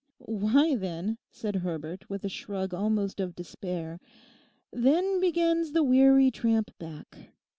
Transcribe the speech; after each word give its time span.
'Why, 0.17 0.75
then,' 0.75 1.19
said 1.29 1.57
Herbert 1.57 2.09
with 2.09 2.23
a 2.25 2.27
shrug 2.27 2.73
almost 2.73 3.19
of 3.19 3.35
despair, 3.35 3.99
'then 4.73 5.19
begins 5.21 5.73
the 5.73 5.83
weary 5.83 6.31
tramp 6.31 6.71
back. 6.79 7.35